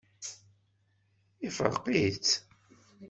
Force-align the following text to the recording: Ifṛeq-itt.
Ifṛeq-itt. 1.47 2.31